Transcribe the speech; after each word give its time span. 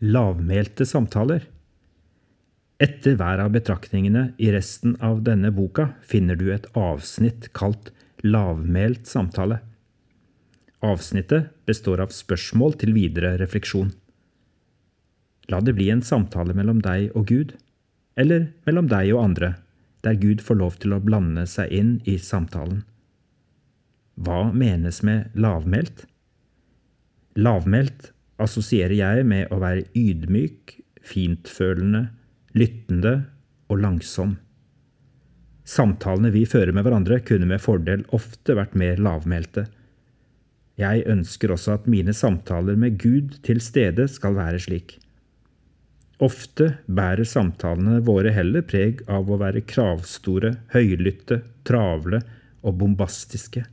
lavmælte 0.00 0.86
samtaler. 0.88 1.44
Etter 2.80 3.18
hver 3.20 3.42
av 3.44 3.50
betraktningene 3.52 4.30
i 4.40 4.48
resten 4.54 4.94
av 5.04 5.20
denne 5.26 5.50
boka 5.52 5.90
finner 6.00 6.38
du 6.40 6.48
et 6.54 6.68
avsnitt 6.72 7.50
kalt 7.56 7.92
Lavmælt 8.24 9.06
samtale. 9.08 9.62
Avsnittet 10.84 11.52
består 11.68 12.02
av 12.04 12.12
spørsmål 12.12 12.74
til 12.80 12.92
videre 12.92 13.34
refleksjon. 13.40 13.94
La 15.48 15.60
det 15.64 15.72
bli 15.76 15.88
en 15.92 16.02
samtale 16.04 16.52
mellom 16.56 16.82
deg 16.84 17.16
og 17.16 17.28
Gud, 17.28 17.54
eller 18.20 18.50
mellom 18.68 18.88
deg 18.88 19.12
og 19.14 19.22
andre, 19.24 19.54
der 20.04 20.20
Gud 20.20 20.44
får 20.44 20.60
lov 20.60 20.76
til 20.80 20.92
å 20.96 21.00
blande 21.04 21.46
seg 21.48 21.72
inn 21.72 21.92
i 22.08 22.18
samtalen. 22.20 22.82
Hva 24.20 24.50
menes 24.52 25.00
med 25.04 25.32
lavmælt? 25.36 26.04
Lavmælt 27.40 28.12
assosierer 28.42 28.96
jeg 28.98 29.26
med 29.28 29.50
å 29.52 29.60
være 29.62 29.86
ydmyk, 29.96 30.76
fintfølende, 31.06 32.08
lyttende 32.56 33.14
og 33.70 33.82
langsom. 33.84 34.38
Samtalene 35.70 36.32
vi 36.34 36.46
fører 36.48 36.74
med 36.74 36.86
hverandre, 36.86 37.20
kunne 37.22 37.46
med 37.46 37.62
fordel 37.62 38.02
ofte 38.16 38.56
vært 38.58 38.74
mer 38.78 38.98
lavmælte. 39.02 39.68
Jeg 40.80 41.04
ønsker 41.12 41.52
også 41.52 41.76
at 41.76 41.86
mine 41.90 42.14
samtaler 42.16 42.78
med 42.80 42.98
Gud 43.00 43.36
til 43.46 43.60
stede 43.62 44.08
skal 44.10 44.34
være 44.38 44.62
slik. 44.64 44.96
Ofte 46.20 46.74
bærer 46.84 47.24
samtalene 47.28 48.00
våre 48.04 48.32
heller 48.36 48.64
preg 48.66 49.04
av 49.08 49.30
å 49.30 49.38
være 49.40 49.62
kravstore, 49.68 50.56
høylytte, 50.74 51.40
travle 51.64 52.20
og 52.60 52.76
bombastiske. 52.80 53.64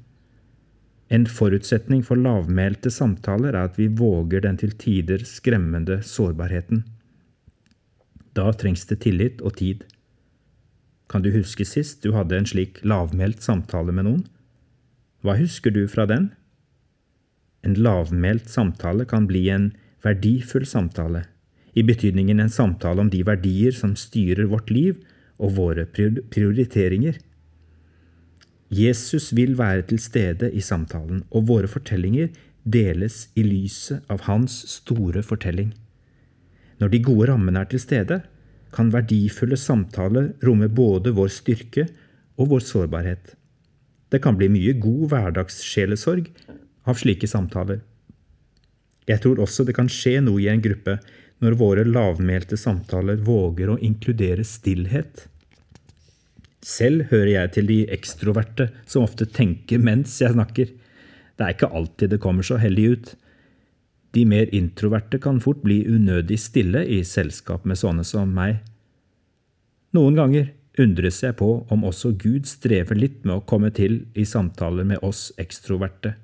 En 1.09 1.23
forutsetning 1.25 2.01
for 2.03 2.19
lavmælte 2.19 2.91
samtaler 2.91 3.55
er 3.55 3.69
at 3.69 3.77
vi 3.79 3.87
våger 3.87 4.43
den 4.43 4.57
til 4.59 4.73
tider 4.75 5.23
skremmende 5.23 6.01
sårbarheten. 6.03 6.83
Da 8.35 8.51
trengs 8.51 8.83
det 8.89 8.99
tillit 9.05 9.39
og 9.41 9.55
tid. 9.57 9.85
Kan 11.07 11.23
du 11.23 11.31
huske 11.31 11.65
sist 11.65 12.03
du 12.03 12.11
hadde 12.11 12.35
en 12.35 12.49
slik 12.49 12.81
lavmælt 12.83 13.41
samtale 13.43 13.95
med 13.95 14.09
noen? 14.09 14.25
Hva 15.23 15.37
husker 15.39 15.71
du 15.71 15.85
fra 15.87 16.05
den? 16.09 16.31
En 17.63 17.77
lavmælt 17.79 18.51
samtale 18.51 19.07
kan 19.07 19.27
bli 19.27 19.47
en 19.49 19.71
verdifull 20.03 20.67
samtale, 20.67 21.23
i 21.73 21.83
betydningen 21.87 22.39
en 22.39 22.51
samtale 22.51 23.01
om 23.01 23.09
de 23.13 23.23
verdier 23.25 23.71
som 23.71 23.95
styrer 23.95 24.49
vårt 24.51 24.69
liv 24.69 24.99
og 25.39 25.55
våre 25.57 25.87
prioriteringer. 25.87 27.17
Jesus 28.73 29.31
vil 29.35 29.55
være 29.57 29.85
til 29.87 29.99
stede 29.99 30.51
i 30.51 30.61
samtalen, 30.61 31.23
og 31.31 31.47
våre 31.47 31.69
fortellinger 31.71 32.33
deles 32.67 33.29
i 33.35 33.45
lyset 33.47 34.03
av 34.11 34.25
hans 34.27 34.59
store 34.71 35.23
fortelling. 35.23 35.71
Når 36.81 36.91
de 36.91 36.99
gode 37.03 37.29
rammene 37.31 37.63
er 37.63 37.69
til 37.71 37.81
stede, 37.81 38.21
kan 38.75 38.91
verdifulle 38.91 39.57
samtaler 39.57 40.33
romme 40.43 40.67
både 40.67 41.13
vår 41.15 41.31
styrke 41.31 41.87
og 42.37 42.51
vår 42.51 42.65
sårbarhet. 42.67 43.37
Det 44.11 44.19
kan 44.23 44.35
bli 44.39 44.49
mye 44.51 44.75
god 44.79 45.07
hverdagssjelesorg 45.13 46.27
av 46.87 46.99
slike 46.99 47.27
samtaler. 47.27 47.79
Jeg 49.07 49.23
tror 49.23 49.39
også 49.39 49.63
det 49.63 49.75
kan 49.77 49.89
skje 49.91 50.19
noe 50.23 50.43
i 50.43 50.49
en 50.51 50.63
gruppe 50.63 50.97
når 51.43 51.57
våre 51.59 51.87
lavmælte 51.87 52.59
samtaler 52.59 53.19
våger 53.23 53.71
å 53.71 53.79
inkludere 53.79 54.43
stillhet. 54.47 55.27
Selv 56.63 57.11
hører 57.11 57.31
jeg 57.33 57.53
til 57.53 57.69
de 57.69 57.77
ekstroverte 57.93 58.69
som 58.85 59.05
ofte 59.05 59.27
tenker 59.29 59.81
mens 59.81 60.15
jeg 60.21 60.33
snakker. 60.33 60.73
Det 61.37 61.45
er 61.45 61.53
ikke 61.53 61.69
alltid 61.69 62.13
det 62.13 62.21
kommer 62.23 62.45
så 62.45 62.57
heldig 62.61 62.87
ut. 62.91 63.11
De 64.15 64.25
mer 64.25 64.49
introverte 64.55 65.19
kan 65.21 65.41
fort 65.43 65.61
bli 65.61 65.83
unødig 65.85 66.39
stille 66.41 66.81
i 66.87 67.03
selskap 67.05 67.67
med 67.69 67.77
sånne 67.77 68.05
som 68.07 68.31
meg. 68.33 68.63
Noen 69.93 70.17
ganger 70.17 70.49
undres 70.81 71.21
jeg 71.23 71.37
på 71.37 71.49
om 71.73 71.85
også 71.87 72.13
Gud 72.17 72.49
strever 72.49 72.97
litt 72.97 73.23
med 73.25 73.37
å 73.37 73.45
komme 73.49 73.69
til 73.73 74.05
i 74.17 74.25
samtaler 74.25 74.87
med 74.87 75.03
oss 75.05 75.29
ekstroverte. 75.41 76.15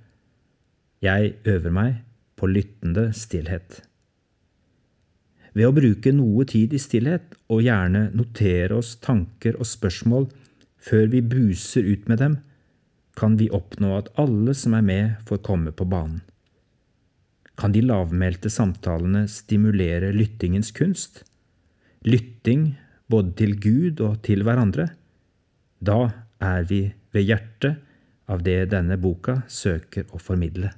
Jeg 1.03 1.35
øver 1.45 1.73
meg 1.73 2.01
på 2.39 2.49
lyttende 2.49 3.11
stillhet. 3.17 3.81
Ved 5.53 5.69
å 5.69 5.75
bruke 5.75 6.13
noe 6.15 6.45
tid 6.49 6.73
i 6.73 6.81
stillhet, 6.81 7.35
og 7.53 7.61
gjerne 7.65 8.07
notere 8.17 8.79
oss 8.79 8.95
tanker 9.01 9.59
og 9.59 9.69
spørsmål 9.69 10.27
før 10.83 11.07
vi 11.13 11.21
buser 11.21 11.85
ut 11.85 12.09
med 12.09 12.19
dem, 12.23 12.37
kan 13.13 13.37
vi 13.37 13.51
oppnå 13.53 13.93
at 13.99 14.09
alle 14.19 14.55
som 14.57 14.73
er 14.73 14.85
med, 14.85 15.17
får 15.29 15.43
komme 15.45 15.71
på 15.71 15.85
banen. 15.85 16.23
Kan 17.53 17.75
de 17.75 17.83
lavmælte 17.85 18.49
samtalene 18.49 19.27
stimulere 19.29 20.09
lyttingens 20.15 20.73
kunst? 20.73 21.21
Lytting 22.01 22.71
både 23.13 23.35
til 23.37 23.53
Gud 23.61 24.01
og 24.01 24.23
til 24.25 24.41
hverandre? 24.41 24.89
Da 25.77 26.09
er 26.41 26.65
vi 26.65 26.87
ved 27.13 27.29
hjertet 27.29 27.83
av 28.25 28.41
det 28.41 28.71
denne 28.73 28.97
boka 28.97 29.43
søker 29.51 30.09
å 30.09 30.21
formidle. 30.21 30.73